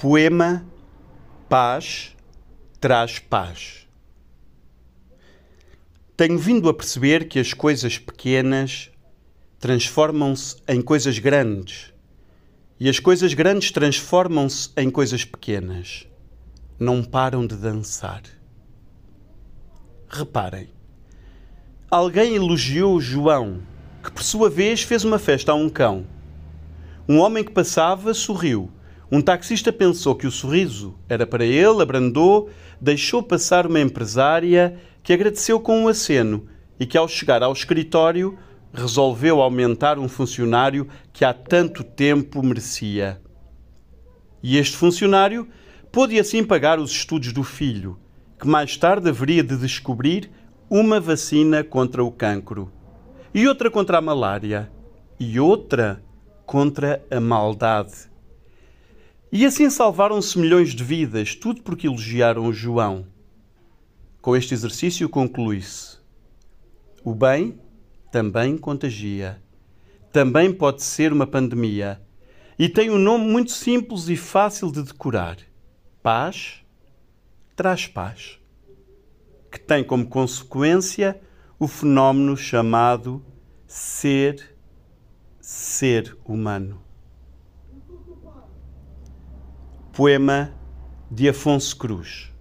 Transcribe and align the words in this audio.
Poema 0.00 0.64
Paz 1.46 2.16
traz 2.80 3.18
paz. 3.18 3.86
Tenho 6.16 6.38
vindo 6.38 6.70
a 6.70 6.74
perceber 6.74 7.28
que 7.28 7.38
as 7.38 7.52
coisas 7.52 7.98
pequenas 7.98 8.90
transformam-se 9.58 10.56
em 10.66 10.80
coisas 10.80 11.18
grandes 11.18 11.92
e 12.80 12.88
as 12.88 12.98
coisas 12.98 13.34
grandes 13.34 13.72
transformam-se 13.72 14.70
em 14.74 14.88
coisas 14.88 15.22
pequenas. 15.22 16.06
Não 16.78 17.04
param 17.04 17.46
de 17.46 17.56
dançar. 17.56 18.22
Reparem, 20.08 20.70
alguém 21.90 22.36
elogiou 22.36 22.98
João, 23.02 23.60
que 24.02 24.10
por 24.10 24.22
sua 24.22 24.48
vez 24.48 24.80
fez 24.80 25.04
uma 25.04 25.18
festa 25.18 25.52
a 25.52 25.54
um 25.54 25.68
cão. 25.68 26.06
Um 27.06 27.18
homem 27.18 27.44
que 27.44 27.52
passava 27.52 28.14
sorriu. 28.14 28.72
Um 29.12 29.20
taxista 29.20 29.72
pensou 29.72 30.14
que 30.14 30.26
o 30.26 30.30
sorriso 30.30 30.94
era 31.08 31.26
para 31.26 31.44
ele, 31.44 31.82
abrandou, 31.82 32.48
deixou 32.80 33.22
passar 33.22 33.66
uma 33.66 33.80
empresária 33.80 34.78
que 35.02 35.12
agradeceu 35.12 35.58
com 35.58 35.82
um 35.82 35.88
aceno 35.88 36.46
e 36.78 36.86
que, 36.86 36.96
ao 36.96 37.08
chegar 37.08 37.42
ao 37.42 37.52
escritório, 37.52 38.38
resolveu 38.72 39.40
aumentar 39.40 39.98
um 39.98 40.08
funcionário 40.08 40.86
que 41.12 41.24
há 41.24 41.34
tanto 41.34 41.82
tempo 41.82 42.40
merecia. 42.40 43.20
E 44.40 44.56
este 44.56 44.76
funcionário 44.76 45.48
pôde 45.90 46.18
assim 46.18 46.44
pagar 46.44 46.78
os 46.78 46.92
estudos 46.92 47.32
do 47.32 47.42
filho, 47.42 47.98
que 48.38 48.46
mais 48.46 48.76
tarde 48.76 49.08
haveria 49.08 49.42
de 49.42 49.56
descobrir 49.56 50.30
uma 50.70 51.00
vacina 51.00 51.64
contra 51.64 52.04
o 52.04 52.12
cancro, 52.12 52.70
e 53.34 53.48
outra 53.48 53.68
contra 53.70 53.98
a 53.98 54.00
malária, 54.00 54.70
e 55.18 55.40
outra 55.40 56.00
contra 56.46 57.04
a 57.10 57.20
maldade. 57.20 58.09
E 59.32 59.46
assim 59.46 59.70
salvaram-se 59.70 60.36
milhões 60.36 60.74
de 60.74 60.82
vidas, 60.82 61.36
tudo 61.36 61.62
porque 61.62 61.86
elogiaram 61.86 62.52
João. 62.52 63.06
Com 64.20 64.34
este 64.34 64.54
exercício 64.54 65.08
conclui-se: 65.08 65.98
o 67.04 67.14
bem 67.14 67.60
também 68.10 68.58
contagia, 68.58 69.40
também 70.12 70.52
pode 70.52 70.82
ser 70.82 71.12
uma 71.12 71.28
pandemia, 71.28 72.02
e 72.58 72.68
tem 72.68 72.90
um 72.90 72.98
nome 72.98 73.24
muito 73.24 73.52
simples 73.52 74.08
e 74.08 74.16
fácil 74.16 74.72
de 74.72 74.82
decorar: 74.82 75.36
paz 76.02 76.64
traz 77.54 77.86
paz, 77.86 78.40
que 79.48 79.60
tem 79.60 79.84
como 79.84 80.08
consequência 80.08 81.20
o 81.56 81.68
fenómeno 81.68 82.36
chamado 82.36 83.24
ser 83.64 84.56
ser 85.40 86.18
humano. 86.24 86.89
Poema 90.00 90.50
de 91.10 91.28
Afonso 91.28 91.76
Cruz 91.76 92.32